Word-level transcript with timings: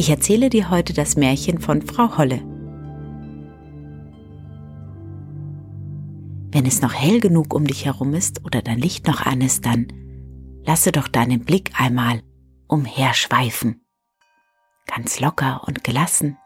Ich 0.00 0.10
erzähle 0.10 0.48
dir 0.48 0.70
heute 0.70 0.92
das 0.92 1.16
Märchen 1.16 1.60
von 1.60 1.82
Frau 1.82 2.16
Holle. 2.16 2.38
Wenn 6.52 6.66
es 6.66 6.80
noch 6.82 6.94
hell 6.94 7.18
genug 7.18 7.52
um 7.52 7.66
dich 7.66 7.84
herum 7.84 8.14
ist 8.14 8.44
oder 8.44 8.62
dein 8.62 8.78
Licht 8.78 9.08
noch 9.08 9.26
an 9.26 9.40
ist, 9.40 9.66
dann 9.66 9.88
lasse 10.64 10.92
doch 10.92 11.08
deinen 11.08 11.44
Blick 11.44 11.72
einmal 11.80 12.22
umherschweifen. 12.68 13.84
Ganz 14.86 15.18
locker 15.18 15.64
und 15.66 15.82
gelassen. 15.82 16.38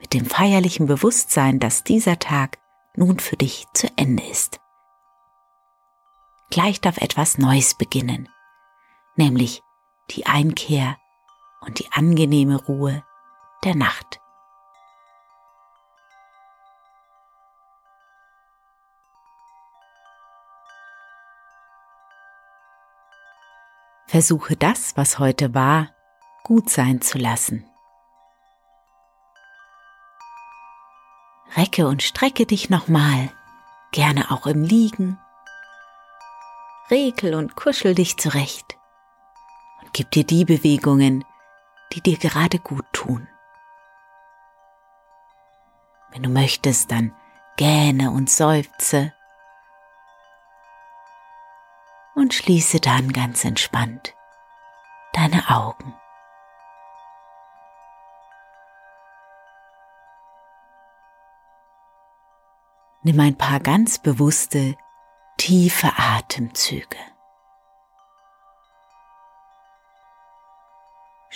Mit 0.00 0.12
dem 0.12 0.26
feierlichen 0.26 0.86
Bewusstsein, 0.86 1.58
dass 1.58 1.84
dieser 1.84 2.18
Tag 2.18 2.58
nun 2.96 3.18
für 3.18 3.36
dich 3.36 3.64
zu 3.72 3.88
Ende 3.96 4.24
ist. 4.24 4.60
Gleich 6.50 6.82
darf 6.82 6.98
etwas 6.98 7.38
Neues 7.38 7.78
beginnen, 7.78 8.28
nämlich 9.16 9.62
die 10.10 10.26
Einkehr 10.26 10.98
und 11.64 11.78
die 11.78 11.90
angenehme 11.92 12.56
Ruhe 12.56 13.04
der 13.64 13.74
Nacht. 13.74 14.20
Versuche 24.06 24.54
das, 24.54 24.96
was 24.96 25.18
heute 25.18 25.54
war, 25.54 25.88
gut 26.44 26.70
sein 26.70 27.00
zu 27.00 27.18
lassen. 27.18 27.68
Recke 31.56 31.88
und 31.88 32.02
strecke 32.02 32.46
dich 32.46 32.70
nochmal, 32.70 33.32
gerne 33.92 34.30
auch 34.30 34.46
im 34.46 34.62
Liegen. 34.62 35.18
Regel 36.90 37.34
und 37.34 37.56
kuschel 37.56 37.94
dich 37.94 38.16
zurecht 38.18 38.76
und 39.82 39.92
gib 39.92 40.10
dir 40.10 40.24
die 40.24 40.44
Bewegungen, 40.44 41.24
die 41.92 42.00
dir 42.00 42.18
gerade 42.18 42.58
gut 42.58 42.86
tun. 42.92 43.28
Wenn 46.10 46.22
du 46.22 46.28
möchtest, 46.28 46.90
dann 46.90 47.14
gähne 47.56 48.10
und 48.10 48.30
seufze 48.30 49.12
und 52.14 52.34
schließe 52.34 52.80
dann 52.80 53.12
ganz 53.12 53.44
entspannt 53.44 54.14
deine 55.12 55.48
Augen. 55.48 55.94
Nimm 63.02 63.20
ein 63.20 63.36
paar 63.36 63.60
ganz 63.60 63.98
bewusste, 63.98 64.76
tiefe 65.36 65.92
Atemzüge. 65.96 66.96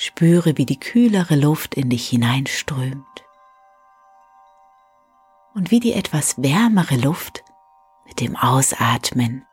Spüre, 0.01 0.57
wie 0.57 0.65
die 0.65 0.79
kühlere 0.79 1.35
Luft 1.35 1.75
in 1.75 1.91
dich 1.91 2.09
hineinströmt 2.09 3.25
und 5.55 5.73
wie 5.73 5.81
die 5.81 5.93
etwas 5.93 6.41
wärmere 6.41 6.95
Luft 6.95 7.43
mit 8.07 8.21
dem 8.21 8.37
Ausatmen 8.37 9.45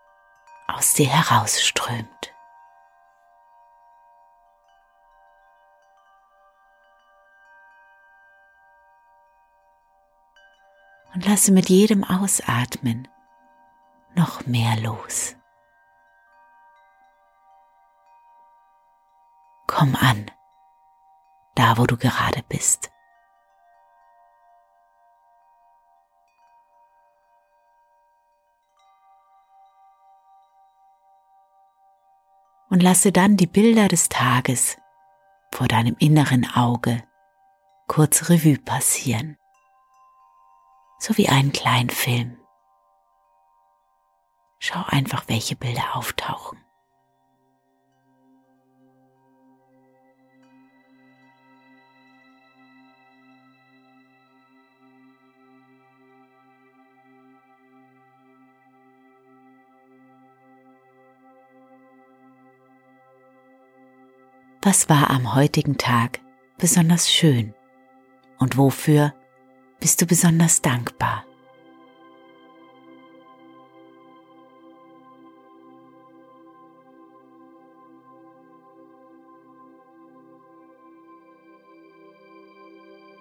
aus 0.67 0.93
dir 0.93 1.07
herausströmt. 1.07 2.31
Und 11.15 11.25
lasse 11.25 11.51
mit 11.53 11.69
jedem 11.69 12.03
Ausatmen 12.03 13.07
noch 14.13 14.45
mehr 14.45 14.79
los. 14.79 15.35
Komm 19.85 19.95
an 19.97 20.31
da 21.55 21.77
wo 21.77 21.85
du 21.85 21.95
gerade 21.95 22.43
bist. 22.49 22.91
Und 32.69 32.81
lasse 32.81 33.11
dann 33.11 33.37
die 33.37 33.47
Bilder 33.47 33.87
des 33.87 34.09
Tages 34.09 34.77
vor 35.53 35.67
deinem 35.67 35.95
inneren 35.99 36.49
Auge 36.55 37.03
kurz 37.87 38.29
Revue 38.29 38.57
passieren, 38.57 39.37
so 40.97 41.15
wie 41.17 41.29
einen 41.29 41.53
kleinen 41.53 41.91
Film. 41.91 42.37
Schau 44.57 44.83
einfach, 44.87 45.25
welche 45.27 45.55
Bilder 45.55 45.95
auftauchen. 45.95 46.64
Was 64.65 64.89
war 64.89 65.11
am 65.11 65.35
heutigen 65.35 65.77
Tag 65.77 66.21
besonders 66.57 67.11
schön? 67.11 67.53
Und 68.39 68.57
wofür 68.57 69.13
bist 69.79 70.01
du 70.01 70.07
besonders 70.07 70.63
dankbar? 70.63 71.23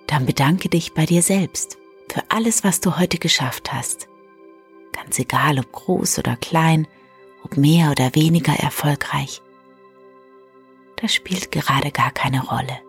Dann 0.06 0.24
bedanke 0.24 0.70
dich 0.70 0.94
bei 0.94 1.04
dir 1.04 1.20
selbst 1.20 1.76
für 2.08 2.22
alles, 2.30 2.64
was 2.64 2.80
du 2.80 2.96
heute 2.96 3.18
geschafft 3.18 3.70
hast. 3.70 4.08
Ganz 4.92 5.18
egal, 5.18 5.58
ob 5.58 5.70
groß 5.72 6.20
oder 6.20 6.36
klein, 6.36 6.88
ob 7.42 7.58
mehr 7.58 7.90
oder 7.90 8.14
weniger 8.14 8.54
erfolgreich 8.54 9.42
das 11.04 11.12
spielt 11.12 11.52
gerade 11.52 11.90
gar 11.90 12.10
keine 12.12 12.42
Rolle. 12.42 12.80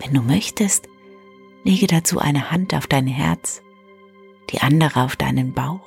Wenn 0.00 0.14
du 0.14 0.22
möchtest, 0.22 0.88
lege 1.64 1.86
dazu 1.86 2.18
eine 2.18 2.50
Hand 2.50 2.72
auf 2.74 2.86
dein 2.86 3.06
Herz, 3.06 3.62
die 4.48 4.62
andere 4.62 5.02
auf 5.02 5.16
deinen 5.16 5.52
Bauch. 5.52 5.86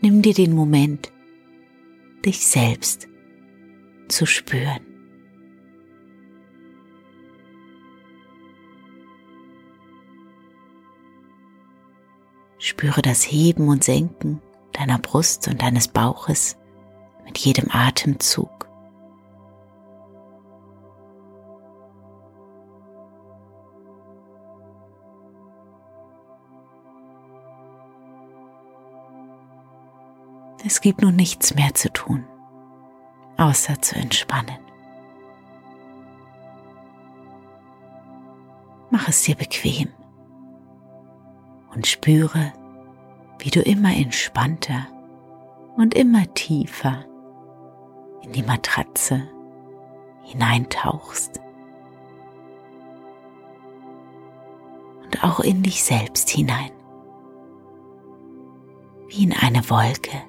Nimm 0.00 0.22
dir 0.22 0.32
den 0.32 0.54
Moment, 0.54 1.12
dich 2.24 2.46
selbst 2.46 3.06
zu 4.08 4.24
spüren. 4.24 4.80
Spüre 12.58 13.02
das 13.02 13.30
Heben 13.30 13.68
und 13.68 13.84
Senken 13.84 14.40
deiner 14.72 14.98
Brust 14.98 15.48
und 15.48 15.62
deines 15.62 15.88
Bauches 15.88 16.56
mit 17.24 17.38
jedem 17.38 17.68
Atemzug. 17.70 18.60
Es 30.64 30.80
gibt 30.80 31.02
nun 31.02 31.16
nichts 31.16 31.54
mehr 31.54 31.74
zu 31.74 31.90
tun, 31.92 32.24
außer 33.38 33.80
zu 33.80 33.96
entspannen. 33.96 34.58
Mach 38.90 39.08
es 39.08 39.22
dir 39.22 39.36
bequem 39.36 39.88
und 41.74 41.86
spüre, 41.86 42.52
wie 43.40 43.50
du 43.50 43.60
immer 43.60 43.94
entspannter 43.96 44.86
und 45.76 45.94
immer 45.94 46.32
tiefer 46.34 47.04
in 48.22 48.32
die 48.32 48.42
Matratze 48.42 49.28
hineintauchst 50.22 51.40
und 55.02 55.24
auch 55.24 55.40
in 55.40 55.62
dich 55.62 55.82
selbst 55.82 56.28
hinein, 56.28 56.70
wie 59.08 59.24
in 59.24 59.32
eine 59.32 59.68
Wolke. 59.70 60.22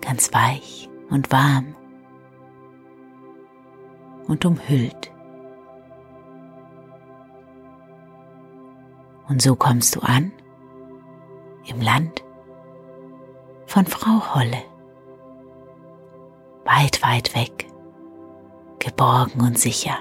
Ganz 0.00 0.32
weich 0.32 0.88
und 1.10 1.30
warm 1.30 1.76
und 4.26 4.44
umhüllt. 4.44 5.12
Und 9.30 9.40
so 9.40 9.54
kommst 9.54 9.94
du 9.94 10.00
an 10.00 10.32
im 11.64 11.80
Land 11.80 12.24
von 13.64 13.86
Frau 13.86 14.34
Holle. 14.34 14.64
Weit, 16.64 17.00
weit 17.04 17.36
weg, 17.36 17.68
geborgen 18.80 19.40
und 19.40 19.56
sicher. 19.56 19.96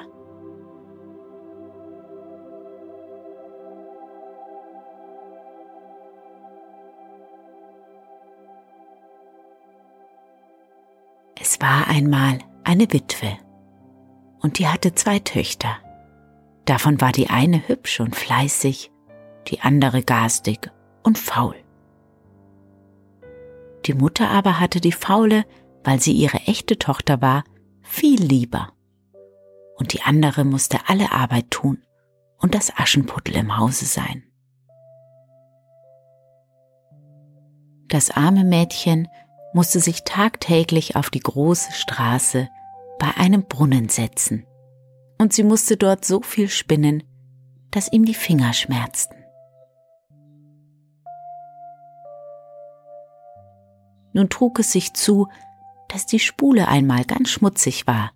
Es 11.40 11.62
war 11.62 11.88
einmal 11.88 12.40
eine 12.64 12.92
Witwe 12.92 13.38
und 14.42 14.58
die 14.58 14.68
hatte 14.68 14.96
zwei 14.96 15.20
Töchter. 15.20 15.78
Davon 16.66 17.00
war 17.00 17.12
die 17.12 17.30
eine 17.30 17.68
hübsch 17.68 18.00
und 18.00 18.16
fleißig, 18.16 18.92
die 19.48 19.62
andere 19.62 20.04
garstig 20.04 20.72
und 21.04 21.18
faul. 21.18 21.56
Die 23.86 23.94
Mutter 23.94 24.30
aber 24.30 24.60
hatte 24.60 24.82
die 24.82 24.92
Faule, 24.92 25.46
weil 25.84 26.00
sie 26.00 26.12
ihre 26.12 26.38
echte 26.40 26.78
Tochter 26.78 27.22
war, 27.22 27.44
viel 27.82 28.22
lieber. 28.22 28.74
Und 29.78 29.94
die 29.94 30.02
andere 30.02 30.44
musste 30.44 30.78
alle 30.88 31.12
Arbeit 31.12 31.50
tun 31.50 31.82
und 32.38 32.54
das 32.54 32.76
Aschenputtel 32.76 33.36
im 33.36 33.58
Hause 33.58 33.86
sein. 33.86 34.24
Das 37.88 38.12
arme 38.12 38.44
Mädchen 38.44 39.08
musste 39.54 39.80
sich 39.80 40.04
tagtäglich 40.04 40.96
auf 40.96 41.10
die 41.10 41.22
große 41.22 41.72
Straße 41.72 42.50
bei 43.00 43.18
einem 43.18 43.48
Brunnen 43.48 43.90
setzen, 43.90 44.46
und 45.18 45.34
sie 45.34 45.44
musste 45.44 45.76
dort 45.76 46.06
so 46.06 46.22
viel 46.22 46.50
spinnen, 46.50 47.04
dass 47.72 47.92
ihm 47.92 48.06
die 48.06 48.14
Finger 48.14 48.54
schmerzten. 48.54 49.19
Nun 54.14 54.30
trug 54.30 54.60
es 54.60 54.72
sich 54.72 54.94
zu, 54.94 55.28
dass 55.88 56.06
die 56.06 56.20
Spule 56.20 56.68
einmal 56.68 57.06
ganz 57.06 57.30
schmutzig 57.30 57.88
war. 57.88 58.12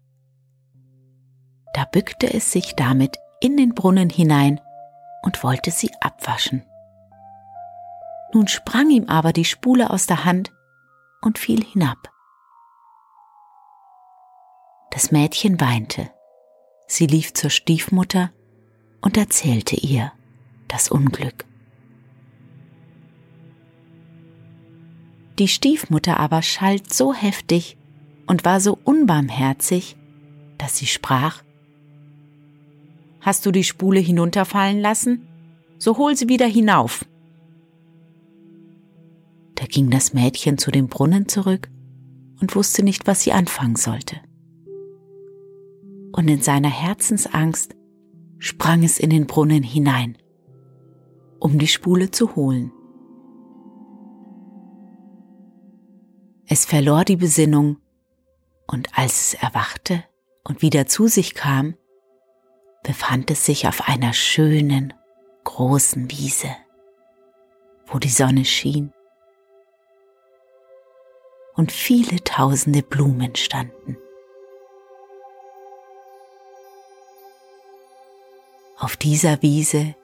Da 1.73 1.85
bückte 1.85 2.31
es 2.31 2.51
sich 2.51 2.75
damit 2.75 3.17
in 3.41 3.57
den 3.57 3.73
Brunnen 3.73 4.09
hinein 4.09 4.61
und 5.23 5.43
wollte 5.43 5.71
sie 5.71 5.91
abwaschen. 5.99 6.63
Nun 8.33 8.47
sprang 8.47 8.89
ihm 8.89 9.09
aber 9.09 9.33
die 9.33 9.45
Spule 9.45 9.89
aus 9.89 10.07
der 10.07 10.25
Hand 10.25 10.51
und 11.21 11.37
fiel 11.37 11.63
hinab. 11.63 11.97
Das 14.91 15.11
Mädchen 15.11 15.59
weinte. 15.59 16.11
Sie 16.87 17.07
lief 17.07 17.33
zur 17.33 17.49
Stiefmutter 17.49 18.31
und 19.01 19.17
erzählte 19.17 19.75
ihr 19.75 20.11
das 20.67 20.89
Unglück. 20.89 21.45
Die 25.39 25.47
Stiefmutter 25.47 26.19
aber 26.19 26.41
schalt 26.41 26.93
so 26.93 27.13
heftig 27.13 27.77
und 28.27 28.45
war 28.45 28.59
so 28.59 28.77
unbarmherzig, 28.83 29.95
dass 30.57 30.77
sie 30.77 30.87
sprach 30.87 31.43
Hast 33.21 33.45
du 33.45 33.51
die 33.51 33.63
Spule 33.63 33.99
hinunterfallen 33.99 34.79
lassen? 34.79 35.27
So 35.77 35.97
hol 35.97 36.15
sie 36.15 36.27
wieder 36.27 36.45
hinauf. 36.45 37.05
Da 39.55 39.65
ging 39.65 39.89
das 39.89 40.13
Mädchen 40.13 40.57
zu 40.57 40.71
dem 40.71 40.87
Brunnen 40.87 41.27
zurück 41.29 41.69
und 42.41 42.55
wusste 42.55 42.83
nicht, 42.83 43.07
was 43.07 43.21
sie 43.21 43.31
anfangen 43.31 43.77
sollte 43.77 44.19
und 46.13 46.29
in 46.29 46.41
seiner 46.41 46.69
Herzensangst 46.69 47.75
sprang 48.37 48.83
es 48.83 48.99
in 48.99 49.09
den 49.09 49.25
Brunnen 49.25 49.63
hinein, 49.63 50.17
um 51.39 51.57
die 51.57 51.67
Spule 51.67 52.11
zu 52.11 52.35
holen. 52.35 52.71
Es 56.53 56.65
verlor 56.65 57.03
die 57.03 57.15
Besinnung, 57.15 57.77
und 58.67 58.95
als 58.95 59.33
es 59.33 59.33
erwachte 59.33 60.03
und 60.43 60.61
wieder 60.61 60.85
zu 60.85 61.07
sich 61.07 61.33
kam, 61.33 61.75
befand 62.83 63.31
es 63.31 63.43
sich 63.43 63.67
auf 63.67 63.87
einer 63.87 64.13
schönen, 64.13 64.93
großen 65.45 66.11
Wiese, 66.11 66.55
wo 67.87 67.97
die 67.97 68.11
Sonne 68.11 68.45
schien 68.45 68.93
und 71.55 71.71
viele 71.71 72.23
tausende 72.23 72.83
Blumen 72.83 73.35
standen. 73.35 73.97
Auf 78.77 78.95
dieser 78.95 79.41
Wiese 79.41 79.95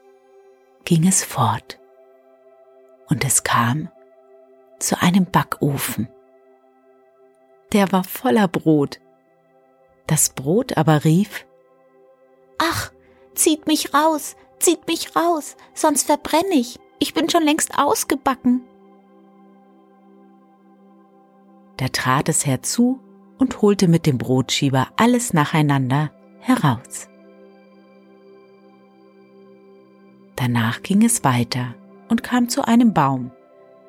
ging 0.83 1.07
es 1.07 1.23
fort 1.23 1.79
und 3.07 3.23
es 3.23 3.43
kam 3.43 3.91
zu 4.79 4.99
einem 4.99 5.27
Backofen. 5.27 6.09
Der 7.71 7.91
war 7.91 8.03
voller 8.03 8.47
Brot. 8.47 8.99
Das 10.07 10.29
Brot 10.29 10.77
aber 10.77 11.03
rief, 11.03 11.45
Ach, 12.57 12.91
zieht 13.35 13.67
mich 13.67 13.93
raus, 13.93 14.35
zieht 14.59 14.87
mich 14.87 15.15
raus, 15.15 15.55
sonst 15.73 16.07
verbrenne 16.07 16.55
ich, 16.55 16.79
ich 16.99 17.13
bin 17.13 17.29
schon 17.29 17.43
längst 17.43 17.77
ausgebacken. 17.77 18.61
Da 21.77 21.87
trat 21.87 22.27
es 22.27 22.45
herzu 22.45 22.99
und 23.37 23.61
holte 23.61 23.87
mit 23.87 24.05
dem 24.05 24.17
Brotschieber 24.17 24.87
alles 24.97 25.33
nacheinander 25.33 26.11
heraus. 26.39 27.07
Danach 30.35 30.81
ging 30.81 31.03
es 31.05 31.23
weiter 31.23 31.75
und 32.09 32.23
kam 32.23 32.49
zu 32.49 32.67
einem 32.67 32.93
Baum. 32.93 33.31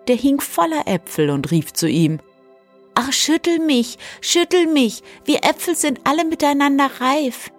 Der 0.07 0.17
hing 0.17 0.41
voller 0.41 0.87
Äpfel 0.87 1.31
und 1.31 1.51
rief 1.51 1.73
zu 1.73 1.89
ihm, 1.89 2.21
Ach, 3.03 3.15
schüttel 3.15 3.61
mich, 3.61 3.97
schüttel 4.21 4.67
mich, 4.67 5.03
wir 5.25 5.43
Äpfel 5.43 5.75
sind 5.75 6.01
alle 6.05 6.23
miteinander 6.23 6.91
reif. 7.01 7.51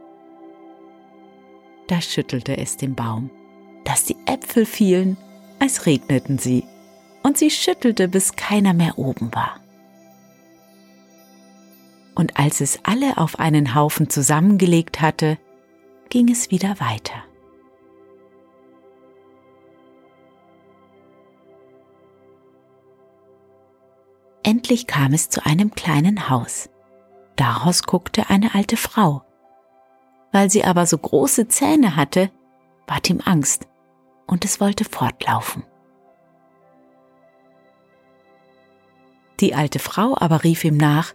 Da 1.87 1.99
schüttelte 1.99 2.55
es 2.57 2.77
den 2.77 2.93
Baum, 2.93 3.31
dass 3.83 4.03
die 4.03 4.17
Äpfel 4.27 4.67
fielen, 4.67 5.17
als 5.57 5.87
regneten 5.87 6.37
sie, 6.37 6.63
und 7.23 7.39
sie 7.39 7.49
schüttelte, 7.49 8.07
bis 8.07 8.35
keiner 8.35 8.75
mehr 8.75 8.99
oben 8.99 9.33
war. 9.33 9.59
Und 12.13 12.37
als 12.37 12.61
es 12.61 12.77
alle 12.83 13.17
auf 13.17 13.39
einen 13.39 13.73
Haufen 13.73 14.11
zusammengelegt 14.11 15.01
hatte, 15.01 15.39
ging 16.09 16.29
es 16.29 16.51
wieder 16.51 16.79
weiter. 16.79 17.23
Endlich 24.43 24.87
kam 24.87 25.13
es 25.13 25.29
zu 25.29 25.45
einem 25.45 25.71
kleinen 25.71 26.29
Haus. 26.29 26.69
Daraus 27.35 27.83
guckte 27.83 28.29
eine 28.29 28.55
alte 28.55 28.77
Frau. 28.77 29.23
Weil 30.31 30.49
sie 30.49 30.63
aber 30.63 30.85
so 30.85 30.97
große 30.97 31.47
Zähne 31.47 31.95
hatte, 31.95 32.31
ward 32.87 33.09
ihm 33.09 33.21
Angst 33.23 33.67
und 34.27 34.45
es 34.45 34.59
wollte 34.59 34.85
fortlaufen. 34.85 35.63
Die 39.39 39.55
alte 39.55 39.79
Frau 39.79 40.15
aber 40.17 40.43
rief 40.43 40.63
ihm 40.63 40.77
nach, 40.77 41.13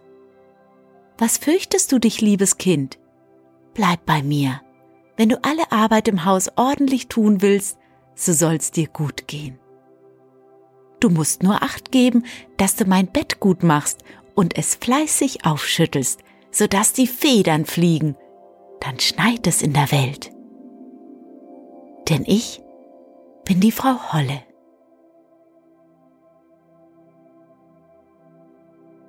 Was 1.18 1.38
fürchtest 1.38 1.92
du 1.92 1.98
dich, 1.98 2.20
liebes 2.20 2.58
Kind? 2.58 2.98
Bleib 3.72 4.04
bei 4.04 4.22
mir. 4.22 4.60
Wenn 5.16 5.30
du 5.30 5.42
alle 5.42 5.72
Arbeit 5.72 6.08
im 6.08 6.24
Haus 6.24 6.50
ordentlich 6.56 7.08
tun 7.08 7.40
willst, 7.40 7.78
so 8.14 8.32
soll's 8.32 8.70
dir 8.70 8.88
gut 8.88 9.26
gehen. 9.26 9.58
Du 11.00 11.10
musst 11.10 11.42
nur 11.42 11.62
acht 11.62 11.92
geben, 11.92 12.24
dass 12.56 12.76
du 12.76 12.84
mein 12.84 13.06
Bett 13.06 13.40
gut 13.40 13.62
machst 13.62 14.00
und 14.34 14.56
es 14.56 14.74
fleißig 14.76 15.44
aufschüttelst, 15.44 16.20
so 16.50 16.66
dass 16.66 16.92
die 16.92 17.06
Federn 17.06 17.64
fliegen. 17.66 18.16
Dann 18.80 18.98
schneit 18.98 19.46
es 19.46 19.62
in 19.62 19.72
der 19.72 19.90
Welt. 19.92 20.30
Denn 22.08 22.24
ich 22.26 22.62
bin 23.44 23.60
die 23.60 23.72
Frau 23.72 24.12
Holle. 24.12 24.42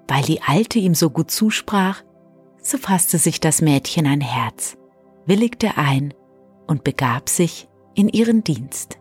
Weil 0.07 0.23
die 0.23 0.41
Alte 0.41 0.79
ihm 0.79 0.95
so 0.95 1.09
gut 1.09 1.31
zusprach, 1.31 2.03
so 2.61 2.77
fasste 2.77 3.17
sich 3.17 3.39
das 3.39 3.61
Mädchen 3.61 4.07
ein 4.07 4.21
Herz, 4.21 4.77
willigte 5.25 5.77
ein 5.77 6.13
und 6.65 6.83
begab 6.83 7.29
sich 7.29 7.67
in 7.93 8.09
ihren 8.09 8.43
Dienst. 8.43 8.99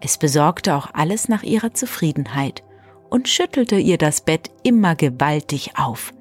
Es 0.00 0.18
besorgte 0.18 0.76
auch 0.76 0.88
alles 0.92 1.28
nach 1.28 1.42
ihrer 1.42 1.72
Zufriedenheit 1.74 2.62
und 3.10 3.28
schüttelte 3.28 3.76
ihr 3.76 3.98
das 3.98 4.20
Bett 4.20 4.50
immer 4.62 4.94
gewaltig 4.94 5.72
auf, 5.76 6.12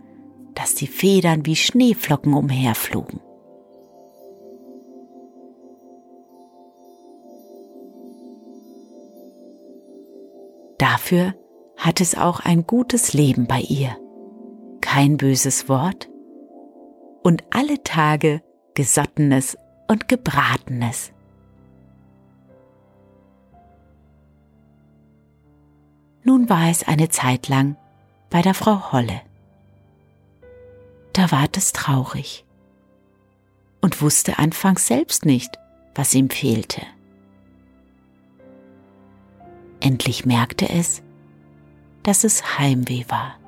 dass 0.53 0.75
die 0.75 0.87
Federn 0.87 1.45
wie 1.45 1.55
Schneeflocken 1.55 2.33
umherflogen. 2.33 3.19
Dafür 10.77 11.33
hat 11.77 12.01
es 12.01 12.15
auch 12.15 12.39
ein 12.39 12.65
gutes 12.67 13.13
Leben 13.13 13.47
bei 13.47 13.61
ihr, 13.61 13.95
kein 14.81 15.17
böses 15.17 15.69
Wort 15.69 16.09
und 17.23 17.43
alle 17.49 17.81
Tage 17.83 18.41
Gesottenes 18.73 19.57
und 19.87 20.07
Gebratenes. 20.07 21.14
War 26.47 26.69
es 26.69 26.83
eine 26.83 27.09
Zeit 27.09 27.47
lang 27.47 27.75
bei 28.29 28.43
der 28.43 28.53
Frau 28.53 28.91
Holle. 28.91 29.21
Da 31.13 31.31
ward 31.31 31.57
es 31.57 31.73
traurig 31.73 32.45
und 33.81 33.99
wusste 34.01 34.37
anfangs 34.37 34.85
selbst 34.85 35.25
nicht, 35.25 35.57
was 35.95 36.13
ihm 36.13 36.29
fehlte. 36.29 36.81
Endlich 39.79 40.25
merkte 40.25 40.69
es, 40.69 41.01
dass 42.03 42.23
es 42.23 42.59
Heimweh 42.59 43.05
war. 43.07 43.39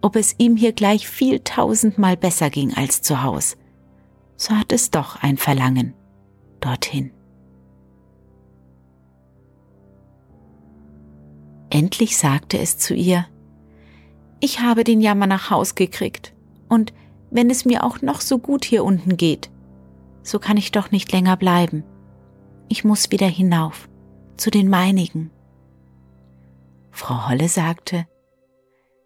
Ob 0.00 0.16
es 0.16 0.34
ihm 0.38 0.56
hier 0.56 0.72
gleich 0.72 1.08
viel 1.08 1.38
tausendmal 1.38 2.16
besser 2.16 2.50
ging 2.50 2.74
als 2.74 3.00
zu 3.00 3.22
Haus, 3.22 3.56
so 4.36 4.56
hat 4.56 4.72
es 4.72 4.90
doch 4.90 5.22
ein 5.22 5.36
Verlangen 5.36 5.94
dorthin. 6.58 7.13
Endlich 11.74 12.16
sagte 12.16 12.56
es 12.56 12.78
zu 12.78 12.94
ihr, 12.94 13.26
ich 14.38 14.60
habe 14.60 14.84
den 14.84 15.00
Jammer 15.00 15.26
nach 15.26 15.50
Haus 15.50 15.74
gekriegt, 15.74 16.32
und 16.68 16.94
wenn 17.32 17.50
es 17.50 17.64
mir 17.64 17.82
auch 17.82 18.00
noch 18.00 18.20
so 18.20 18.38
gut 18.38 18.64
hier 18.64 18.84
unten 18.84 19.16
geht, 19.16 19.50
so 20.22 20.38
kann 20.38 20.56
ich 20.56 20.70
doch 20.70 20.92
nicht 20.92 21.10
länger 21.10 21.36
bleiben. 21.36 21.82
Ich 22.68 22.84
muss 22.84 23.10
wieder 23.10 23.26
hinauf, 23.26 23.88
zu 24.36 24.52
den 24.52 24.68
meinigen. 24.70 25.32
Frau 26.92 27.28
Holle 27.28 27.48
sagte, 27.48 28.06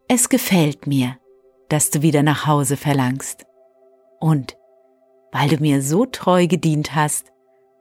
es 0.07 0.29
gefällt 0.29 0.87
mir, 0.87 1.17
dass 1.71 1.89
du 1.89 2.03
wieder 2.03 2.23
nach 2.23 2.47
Hause 2.47 2.77
verlangst. 2.77 3.47
Und 4.21 4.59
weil 5.33 5.49
du 5.49 5.57
mir 5.57 5.81
so 5.81 6.05
treu 6.05 6.47
gedient 6.47 6.95
hast, 6.95 7.33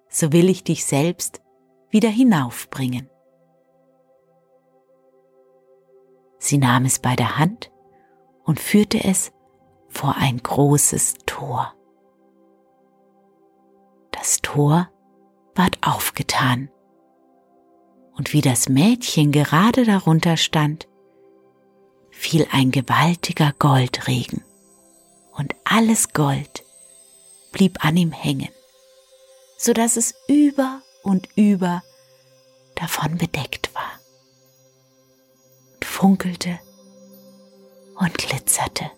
so 0.08 0.32
will 0.32 0.48
ich 0.48 0.64
dich 0.64 0.86
selbst 0.86 1.42
wieder 1.90 2.10
hinaufbringen. 2.10 3.10
Sie 6.40 6.58
nahm 6.58 6.86
es 6.86 7.00
bei 7.00 7.16
der 7.16 7.38
Hand 7.38 7.72
und 8.44 8.60
führte 8.60 9.04
es 9.04 9.32
vor 9.90 10.16
ein 10.18 10.38
großes 10.38 11.16
Tor. 11.26 11.74
Das 14.12 14.42
Tor 14.42 14.90
ward 15.56 15.78
aufgetan, 15.82 16.70
und 18.16 18.34
wie 18.34 18.42
das 18.42 18.68
Mädchen 18.68 19.32
gerade 19.32 19.86
darunter 19.86 20.38
stand, 20.38 20.88
fiel 22.10 22.48
ein 22.52 22.72
gewaltiger 22.72 23.54
Goldregen, 23.60 24.44
und 25.34 25.56
alles 25.64 26.14
Gold 26.14 26.64
blieb 27.52 27.86
an 27.86 27.96
ihm 27.96 28.12
hängen, 28.12 28.50
so 29.58 29.74
dass 29.74 29.98
es 29.98 30.16
über 30.28 30.82
und 31.04 31.30
über 31.36 31.84
davon 32.76 33.18
bedeckt 33.18 33.74
war 33.76 34.00
funkelte 35.98 36.60
und 37.96 38.16
glitzerte. 38.20 38.92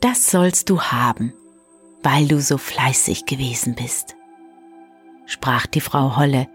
Das 0.00 0.30
sollst 0.30 0.68
du 0.68 0.82
haben, 0.82 1.32
weil 2.02 2.28
du 2.28 2.38
so 2.38 2.58
fleißig 2.58 3.24
gewesen 3.24 3.74
bist, 3.74 4.16
sprach 5.24 5.64
die 5.64 5.80
Frau 5.80 6.18
Holle 6.18 6.46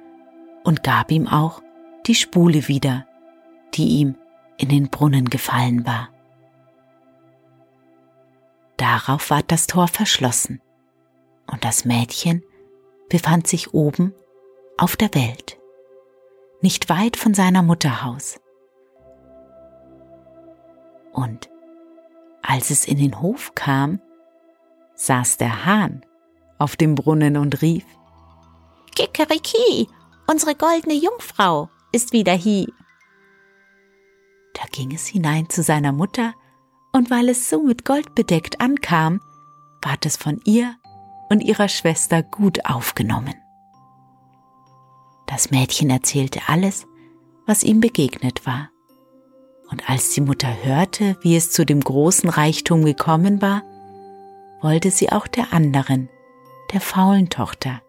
und 0.63 0.83
gab 0.83 1.09
ihm 1.09 1.27
auch 1.27 1.63
die 2.05 2.13
Spule 2.13 2.67
wieder, 2.67 3.07
die 3.73 3.87
ihm 4.01 4.17
in 4.57 4.69
den 4.69 4.89
Brunnen 4.89 5.31
gefallen 5.31 5.83
war. 5.83 6.09
Darauf 8.77 9.31
ward 9.31 9.51
das 9.51 9.65
Tor 9.65 9.87
verschlossen 9.87 10.61
und 11.51 11.65
das 11.65 11.85
Mädchen 11.85 12.43
befand 13.09 13.47
sich 13.47 13.73
oben 13.73 14.13
auf 14.77 14.95
der 14.95 15.11
Welt 15.15 15.57
nicht 16.63 16.89
weit 16.89 17.17
von 17.17 17.33
seiner 17.33 17.61
Mutter 17.61 18.03
Haus. 18.03 18.39
Und 21.11 21.49
als 22.41 22.69
es 22.69 22.85
in 22.85 22.97
den 22.97 23.21
Hof 23.21 23.53
kam, 23.53 23.99
saß 24.95 25.37
der 25.37 25.65
Hahn 25.65 26.05
auf 26.57 26.75
dem 26.75 26.95
Brunnen 26.95 27.37
und 27.37 27.61
rief, 27.61 27.85
Kikeriki, 28.95 29.89
unsere 30.27 30.55
goldene 30.55 30.95
Jungfrau 30.95 31.69
ist 31.91 32.13
wieder 32.13 32.33
hier. 32.33 32.67
Da 34.53 34.63
ging 34.71 34.93
es 34.93 35.07
hinein 35.07 35.49
zu 35.49 35.63
seiner 35.63 35.91
Mutter, 35.91 36.33
und 36.95 37.09
weil 37.09 37.29
es 37.29 37.49
so 37.49 37.63
mit 37.63 37.85
Gold 37.85 38.13
bedeckt 38.13 38.61
ankam, 38.61 39.19
ward 39.81 40.05
es 40.05 40.15
von 40.15 40.39
ihr 40.45 40.75
und 41.29 41.41
ihrer 41.41 41.67
Schwester 41.67 42.21
gut 42.21 42.65
aufgenommen. 42.65 43.33
Das 45.33 45.49
Mädchen 45.49 45.89
erzählte 45.89 46.41
alles, 46.45 46.85
was 47.47 47.63
ihm 47.63 47.81
begegnet 47.81 48.45
war. 48.45 48.69
Und 49.71 49.89
als 49.89 50.11
die 50.11 50.21
Mutter 50.21 50.63
hörte, 50.63 51.17
wie 51.21 51.35
es 51.35 51.49
zu 51.49 51.65
dem 51.65 51.79
großen 51.79 52.29
Reichtum 52.29 52.85
gekommen 52.85 53.41
war, 53.41 53.63
wollte 54.61 54.91
sie 54.91 55.11
auch 55.11 55.25
der 55.25 55.51
anderen, 55.51 56.07
der 56.71 56.81
faulen 56.81 57.31
Tochter, 57.31 57.81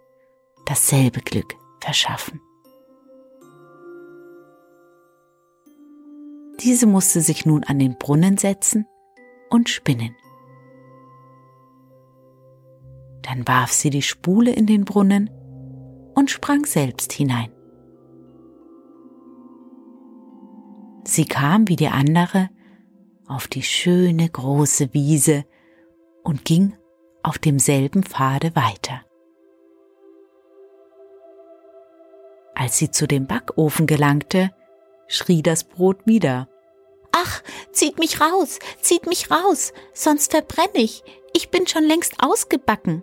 dasselbe 0.65 1.21
Glück 1.21 1.55
verschaffen. 1.81 2.41
Diese 6.61 6.87
musste 6.87 7.21
sich 7.21 7.45
nun 7.45 7.63
an 7.65 7.79
den 7.79 7.99
Brunnen 7.99 8.39
setzen 8.39 8.87
und 9.51 9.69
spinnen. 9.69 10.17
Dann 13.21 13.47
warf 13.47 13.71
sie 13.71 13.91
die 13.91 14.01
Spule 14.01 14.51
in 14.51 14.65
den 14.65 14.87
Brunnen 14.87 15.29
und 16.15 16.31
sprang 16.31 16.65
selbst 16.65 17.13
hinein. 17.13 17.53
Sie 21.05 21.27
kam 21.27 21.69
wie 21.69 21.77
die 21.77 21.89
andere 21.89 22.49
auf 23.27 23.47
die 23.47 23.63
schöne 23.63 24.29
große 24.29 24.93
Wiese 24.93 25.45
und 26.23 26.45
ging 26.45 26.77
auf 27.23 27.39
demselben 27.39 28.03
Pfade 28.03 28.55
weiter. 28.55 29.03
Als 32.55 32.79
sie 32.79 32.91
zu 32.91 33.07
dem 33.07 33.27
Backofen 33.27 33.87
gelangte, 33.87 34.51
schrie 35.09 35.43
das 35.43 35.65
Brot 35.65 36.07
wieder. 36.07 36.49
Ach, 37.13 37.43
zieht 37.73 37.99
mich 37.99 38.21
raus, 38.21 38.59
zieht 38.81 39.07
mich 39.07 39.31
raus, 39.31 39.73
sonst 39.93 40.33
verbrenne 40.33 40.77
ich, 40.77 41.03
ich 41.33 41.51
bin 41.51 41.67
schon 41.67 41.85
längst 41.85 42.15
ausgebacken. 42.21 43.03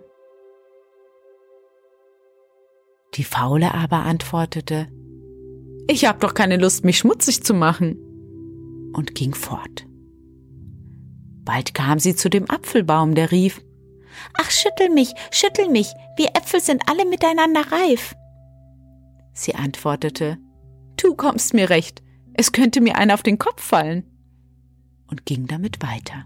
Die 3.14 3.24
Faule 3.24 3.74
aber 3.74 4.04
antwortete, 4.04 4.88
Ich 5.86 6.06
hab 6.06 6.20
doch 6.20 6.34
keine 6.34 6.56
Lust, 6.56 6.84
mich 6.84 6.98
schmutzig 6.98 7.42
zu 7.44 7.54
machen, 7.54 7.96
und 8.94 9.14
ging 9.14 9.34
fort. 9.34 9.86
Bald 11.44 11.74
kam 11.74 11.98
sie 11.98 12.14
zu 12.14 12.30
dem 12.30 12.48
Apfelbaum, 12.48 13.14
der 13.14 13.30
rief, 13.30 13.62
Ach, 14.34 14.50
schüttel 14.50 14.90
mich, 14.90 15.12
schüttel 15.30 15.68
mich, 15.68 15.92
wir 16.16 16.28
Äpfel 16.34 16.60
sind 16.60 16.82
alle 16.88 17.04
miteinander 17.06 17.62
reif. 17.72 18.14
Sie 19.34 19.54
antwortete, 19.54 20.38
Du 20.96 21.14
kommst 21.14 21.54
mir 21.54 21.70
recht, 21.70 22.02
es 22.34 22.52
könnte 22.52 22.80
mir 22.80 22.96
einer 22.96 23.14
auf 23.14 23.22
den 23.22 23.38
Kopf 23.38 23.62
fallen, 23.62 24.04
und 25.06 25.26
ging 25.26 25.46
damit 25.46 25.82
weiter. 25.82 26.24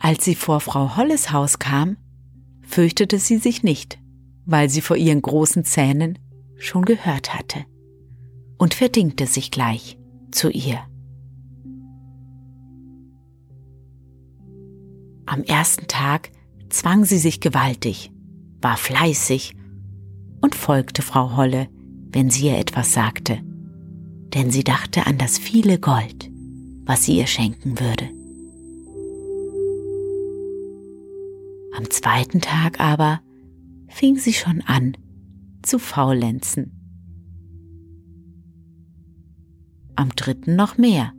Als 0.00 0.24
sie 0.24 0.34
vor 0.34 0.60
Frau 0.60 0.96
Holles 0.96 1.30
Haus 1.30 1.58
kam, 1.58 1.96
fürchtete 2.70 3.18
sie 3.18 3.38
sich 3.38 3.62
nicht, 3.62 3.98
weil 4.46 4.70
sie 4.70 4.80
vor 4.80 4.96
ihren 4.96 5.20
großen 5.20 5.64
Zähnen 5.64 6.18
schon 6.56 6.84
gehört 6.84 7.34
hatte 7.34 7.64
und 8.58 8.74
verdingte 8.74 9.26
sich 9.26 9.50
gleich 9.50 9.98
zu 10.30 10.50
ihr. 10.50 10.78
Am 15.26 15.42
ersten 15.42 15.86
Tag 15.86 16.30
zwang 16.68 17.04
sie 17.04 17.18
sich 17.18 17.40
gewaltig, 17.40 18.12
war 18.60 18.76
fleißig 18.76 19.56
und 20.40 20.54
folgte 20.54 21.02
Frau 21.02 21.36
Holle, 21.36 21.68
wenn 22.12 22.30
sie 22.30 22.46
ihr 22.46 22.58
etwas 22.58 22.92
sagte, 22.92 23.40
denn 24.34 24.50
sie 24.50 24.64
dachte 24.64 25.06
an 25.06 25.18
das 25.18 25.38
viele 25.38 25.78
Gold, 25.78 26.30
was 26.84 27.04
sie 27.04 27.16
ihr 27.18 27.26
schenken 27.26 27.80
würde. 27.80 28.19
Am 31.80 31.88
zweiten 31.88 32.42
Tag 32.42 32.78
aber 32.78 33.22
fing 33.88 34.18
sie 34.18 34.34
schon 34.34 34.60
an 34.66 34.98
zu 35.62 35.78
faulenzen. 35.78 36.78
Am 39.96 40.10
dritten 40.10 40.56
noch 40.56 40.76
mehr, 40.76 41.14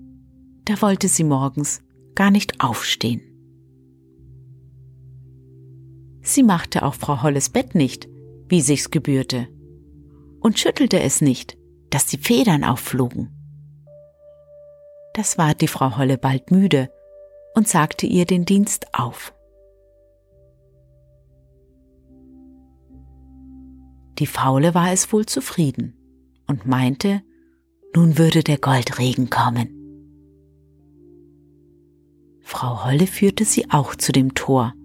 da 0.66 0.80
wollte 0.84 1.08
sie 1.08 1.24
morgens 1.24 1.82
gar 2.14 2.30
nicht 2.30 2.64
aufstehen. 2.64 3.22
Sie 6.22 6.44
machte 6.44 6.84
auch 6.84 6.94
Frau 6.94 7.24
Holles 7.24 7.50
Bett 7.50 7.74
nicht, 7.74 8.08
wie 8.48 8.62
sich's 8.62 8.92
gebührte, 8.92 9.48
und 10.42 10.60
schüttelte 10.60 11.00
es 11.00 11.22
nicht, 11.22 11.58
dass 11.90 12.06
die 12.06 12.20
Federn 12.20 12.64
aufflogen. 12.64 13.32
Das 15.16 15.40
war 15.40 15.56
die 15.56 15.68
Frau 15.68 15.98
Holle 15.98 16.20
bald 16.20 16.52
müde 16.52 16.92
und 17.56 17.68
sagte 17.68 18.06
ihr 18.06 18.26
den 18.26 18.46
Dienst 18.46 18.94
auf. 18.94 19.34
Die 24.22 24.28
Faule 24.28 24.76
war 24.76 24.92
es 24.92 25.12
wohl 25.12 25.26
zufrieden 25.26 25.96
und 26.46 26.68
meinte, 26.68 27.24
nun 27.96 28.20
würde 28.20 28.44
der 28.44 28.60
Goldregen 28.60 29.32
kommen. 29.32 29.68
Frau 32.44 32.86
Holle 32.86 33.08
führte 33.08 33.46
sie 33.46 33.72
auch 33.72 33.96
zu 33.96 34.12
dem 34.12 34.36
Tor. 34.36 34.76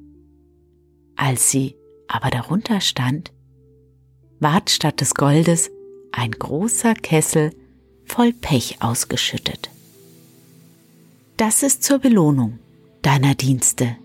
Als 1.16 1.50
sie 1.50 1.76
aber 2.08 2.30
darunter 2.30 2.80
stand, 2.80 3.34
ward 4.40 4.70
statt 4.70 5.02
des 5.02 5.14
Goldes 5.14 5.70
ein 6.12 6.30
großer 6.30 6.94
Kessel 6.94 7.54
voll 8.06 8.32
Pech 8.32 8.78
ausgeschüttet. 8.80 9.68
Das 11.36 11.62
ist 11.62 11.84
zur 11.84 11.98
Belohnung 11.98 12.58
deiner 13.02 13.34
Dienste, 13.34 13.98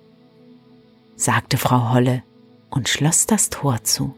sagte 1.15 1.55
Frau 1.55 1.93
Holle 1.93 2.21
und 2.69 2.89
schloss 2.89 3.27
das 3.27 3.49
Tor 3.49 3.81
zu. 3.85 4.13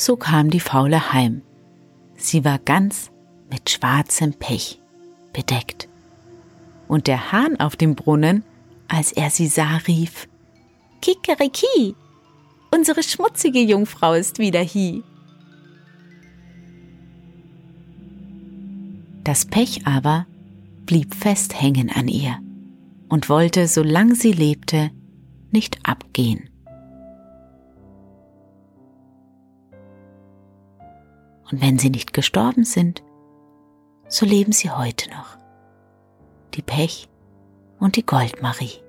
So 0.00 0.16
kam 0.16 0.48
die 0.48 0.60
Faule 0.60 1.12
heim. 1.12 1.42
Sie 2.16 2.42
war 2.42 2.58
ganz 2.58 3.10
mit 3.50 3.68
schwarzem 3.68 4.32
Pech 4.32 4.80
bedeckt. 5.34 5.90
Und 6.88 7.06
der 7.06 7.32
Hahn 7.32 7.60
auf 7.60 7.76
dem 7.76 7.96
Brunnen, 7.96 8.42
als 8.88 9.12
er 9.12 9.28
sie 9.28 9.46
sah, 9.46 9.76
rief, 9.86 10.26
Kikeriki, 11.02 11.94
unsere 12.70 13.02
schmutzige 13.02 13.60
Jungfrau 13.60 14.14
ist 14.14 14.38
wieder 14.38 14.60
hie. 14.60 15.02
Das 19.22 19.44
Pech 19.44 19.86
aber 19.86 20.26
blieb 20.86 21.14
fest 21.14 21.60
hängen 21.60 21.90
an 21.90 22.08
ihr 22.08 22.38
und 23.10 23.28
wollte, 23.28 23.68
solange 23.68 24.14
sie 24.14 24.32
lebte, 24.32 24.92
nicht 25.50 25.78
abgehen. 25.82 26.49
Und 31.50 31.60
wenn 31.60 31.78
sie 31.78 31.90
nicht 31.90 32.12
gestorben 32.12 32.64
sind, 32.64 33.02
so 34.08 34.26
leben 34.26 34.52
sie 34.52 34.70
heute 34.70 35.10
noch. 35.10 35.38
Die 36.54 36.62
Pech 36.62 37.08
und 37.78 37.96
die 37.96 38.04
Goldmarie. 38.04 38.82